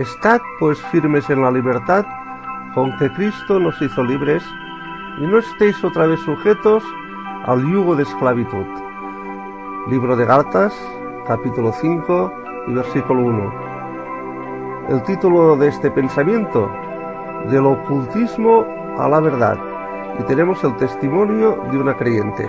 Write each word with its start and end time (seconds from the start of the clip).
Estad 0.00 0.40
pues 0.58 0.80
firmes 0.86 1.28
en 1.28 1.42
la 1.42 1.50
libertad 1.50 2.06
con 2.74 2.96
que 2.96 3.12
Cristo 3.12 3.60
nos 3.60 3.82
hizo 3.82 4.02
libres 4.02 4.42
y 5.18 5.26
no 5.26 5.36
estéis 5.36 5.84
otra 5.84 6.06
vez 6.06 6.18
sujetos 6.20 6.82
al 7.44 7.70
yugo 7.70 7.94
de 7.94 8.04
esclavitud. 8.04 8.64
Libro 9.88 10.16
de 10.16 10.24
Gálatas, 10.24 10.72
capítulo 11.26 11.70
5 11.78 12.32
y 12.68 12.72
versículo 12.72 13.20
1. 13.20 13.52
El 14.88 15.02
título 15.02 15.54
de 15.56 15.68
este 15.68 15.90
pensamiento, 15.90 16.70
del 17.50 17.66
ocultismo 17.66 18.64
a 18.98 19.06
la 19.06 19.20
verdad, 19.20 19.58
y 20.18 20.22
tenemos 20.22 20.64
el 20.64 20.74
testimonio 20.76 21.62
de 21.70 21.76
una 21.76 21.94
creyente. 21.94 22.48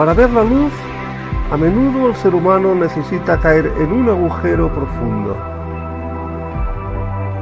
Para 0.00 0.14
ver 0.14 0.30
la 0.30 0.42
luz, 0.42 0.72
a 1.52 1.58
menudo 1.58 2.08
el 2.08 2.16
ser 2.16 2.34
humano 2.34 2.74
necesita 2.74 3.38
caer 3.38 3.70
en 3.78 3.92
un 3.92 4.08
agujero 4.08 4.72
profundo. 4.72 5.36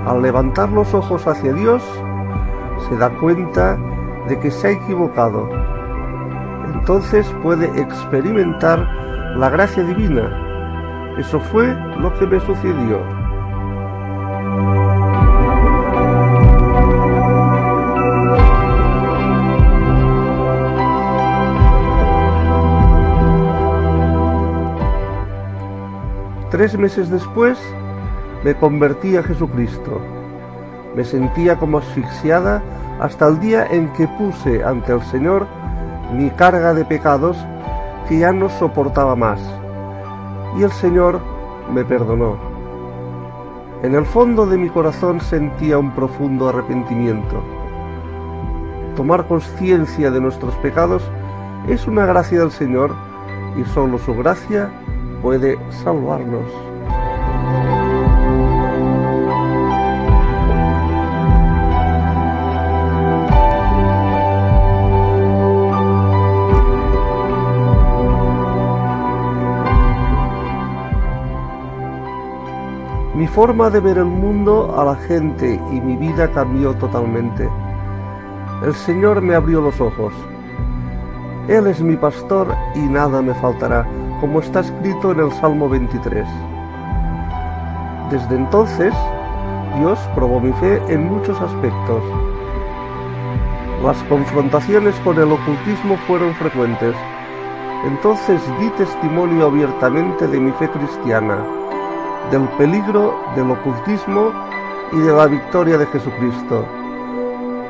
Al 0.05 0.21
levantar 0.21 0.69
los 0.71 0.93
ojos 0.93 1.25
hacia 1.29 1.53
Dios, 1.53 1.85
se 2.89 2.97
da 2.97 3.11
cuenta 3.11 3.79
de 4.27 4.41
que 4.41 4.51
se 4.51 4.67
ha 4.67 4.71
equivocado. 4.73 5.49
Entonces 6.75 7.33
puede 7.45 7.67
experimentar 7.81 8.81
la 9.37 9.51
gracia 9.51 9.85
divina. 9.85 11.15
Eso 11.17 11.39
fue 11.39 11.73
lo 12.01 12.13
que 12.19 12.27
me 12.27 12.41
sucedió. 12.41 13.18
Tres 26.51 26.79
meses 26.79 27.11
después 27.11 27.59
me 28.43 28.55
convertí 28.55 29.17
a 29.19 29.23
Jesucristo. 29.23 30.01
Me 30.97 31.05
sentía 31.05 31.59
como 31.59 31.77
asfixiada 31.77 32.63
hasta 33.01 33.29
el 33.29 33.39
día 33.39 33.67
en 33.67 33.93
que 33.93 34.09
puse 34.09 34.65
ante 34.65 34.93
el 34.93 35.03
Señor 35.03 35.47
mi 36.15 36.31
carga 36.31 36.73
de 36.73 36.87
pecados 36.87 37.37
que 38.09 38.21
ya 38.21 38.33
no 38.33 38.49
soportaba 38.49 39.15
más. 39.15 39.39
Y 40.57 40.63
el 40.63 40.73
Señor 40.73 41.21
me 41.71 41.85
perdonó. 41.85 42.39
En 43.83 43.95
el 43.95 44.07
fondo 44.07 44.47
de 44.47 44.57
mi 44.57 44.71
corazón 44.71 45.21
sentía 45.21 45.77
un 45.77 45.91
profundo 45.91 46.49
arrepentimiento. 46.49 47.43
Tomar 48.97 49.27
conciencia 49.29 50.11
de 50.11 50.21
nuestros 50.21 50.55
pecados 50.57 51.03
es 51.69 51.87
una 51.87 52.07
gracia 52.07 52.41
del 52.41 52.53
Señor 52.53 52.95
y 53.55 53.65
solo 53.65 53.99
su 53.99 54.15
gracia 54.15 54.71
puede 55.23 55.59
salvarnos. 55.83 56.45
Mi 73.15 73.27
forma 73.27 73.69
de 73.69 73.81
ver 73.81 73.99
el 73.99 74.05
mundo 74.05 74.75
a 74.79 74.85
la 74.85 74.95
gente 74.95 75.61
y 75.73 75.81
mi 75.81 75.97
vida 75.97 76.31
cambió 76.31 76.73
totalmente. 76.75 77.49
El 78.63 78.75
Señor 78.75 79.21
me 79.21 79.35
abrió 79.35 79.61
los 79.61 79.81
ojos. 79.81 80.15
Él 81.49 81.67
es 81.67 81.81
mi 81.81 81.97
pastor 81.97 82.55
y 82.77 82.81
nada 82.81 83.21
me 83.21 83.35
faltará 83.35 83.87
como 84.21 84.41
está 84.41 84.61
escrito 84.61 85.13
en 85.13 85.21
el 85.21 85.33
Salmo 85.33 85.69
23. 85.69 86.27
Desde 88.11 88.35
entonces, 88.37 88.93
Dios 89.79 89.99
probó 90.15 90.41
mi 90.41 90.53
fe 90.55 90.83
en 90.89 91.05
muchos 91.05 91.41
aspectos. 91.41 92.03
Las 93.85 94.03
confrontaciones 94.05 94.95
con 95.05 95.19
el 95.19 95.31
ocultismo 95.31 95.97
fueron 96.07 96.35
frecuentes. 96.35 96.97
Entonces 97.85 98.41
di 98.59 98.71
testimonio 98.71 99.47
abiertamente 99.47 100.27
de 100.27 100.41
mi 100.41 100.51
fe 100.53 100.69
cristiana, 100.69 101.39
del 102.33 102.49
peligro 102.59 103.15
del 103.37 103.53
ocultismo 103.53 104.33
y 104.93 104.99
de 104.99 105.13
la 105.13 105.27
victoria 105.27 105.79
de 105.79 105.87
Jesucristo. 105.87 106.67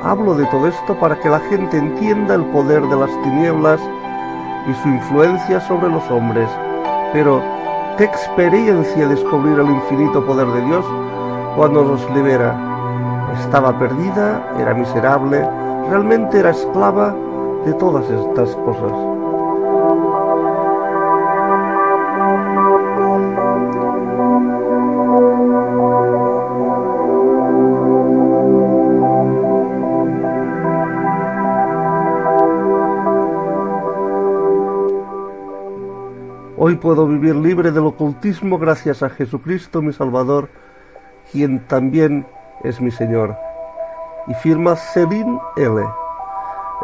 Hablo 0.02 0.34
de 0.34 0.46
todo 0.46 0.66
esto 0.68 0.98
para 0.98 1.18
que 1.20 1.28
la 1.28 1.40
gente 1.40 1.76
entienda 1.76 2.36
el 2.36 2.44
poder 2.46 2.80
de 2.82 2.96
las 2.96 3.10
tinieblas 3.22 3.80
y 4.68 4.74
su 4.74 4.88
influencia 4.88 5.60
sobre 5.60 5.88
los 5.88 6.08
hombres. 6.10 6.48
Pero, 7.12 7.42
¿qué 7.96 8.04
experiencia 8.04 9.08
descubrir 9.08 9.58
el 9.58 9.70
infinito 9.70 10.24
poder 10.24 10.46
de 10.48 10.62
Dios 10.62 10.84
cuando 11.56 11.82
nos 11.84 12.08
libera? 12.10 12.54
Estaba 13.40 13.78
perdida, 13.78 14.42
era 14.58 14.74
miserable, 14.74 15.48
realmente 15.88 16.38
era 16.38 16.50
esclava 16.50 17.14
de 17.64 17.72
todas 17.74 18.08
estas 18.10 18.54
cosas. 18.56 18.92
Hoy 36.60 36.74
puedo 36.74 37.06
vivir 37.06 37.36
libre 37.36 37.70
del 37.70 37.86
ocultismo 37.86 38.58
gracias 38.58 39.04
a 39.04 39.10
Jesucristo 39.10 39.80
mi 39.80 39.92
Salvador, 39.92 40.48
quien 41.30 41.60
también 41.68 42.26
es 42.64 42.80
mi 42.80 42.90
Señor. 42.90 43.36
Y 44.26 44.34
firma 44.34 44.74
Celine 44.74 45.38
L. 45.56 45.86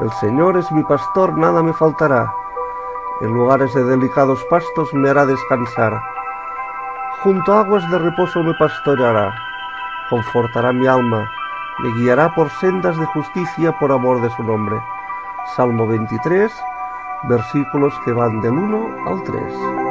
El 0.00 0.10
Señor 0.20 0.56
es 0.58 0.70
mi 0.70 0.84
pastor, 0.84 1.36
nada 1.36 1.60
me 1.60 1.72
faltará. 1.72 2.32
En 3.20 3.34
lugares 3.34 3.74
de 3.74 3.82
delicados 3.82 4.38
pastos 4.48 4.94
me 4.94 5.10
hará 5.10 5.26
descansar. 5.26 6.00
Junto 7.24 7.52
a 7.52 7.62
aguas 7.62 7.90
de 7.90 7.98
reposo 7.98 8.44
me 8.44 8.54
pastoreará. 8.54 9.34
Confortará 10.08 10.72
mi 10.72 10.86
alma. 10.86 11.28
Me 11.80 11.92
guiará 11.94 12.32
por 12.32 12.48
sendas 12.60 12.96
de 12.96 13.06
justicia 13.06 13.76
por 13.80 13.90
amor 13.90 14.20
de 14.20 14.30
su 14.36 14.44
nombre. 14.44 14.76
Salmo 15.56 15.88
23, 15.88 16.52
versículos 17.28 17.94
que 18.04 18.12
van 18.12 18.40
del 18.40 18.52
1 18.52 19.08
al 19.08 19.22
3. 19.24 19.83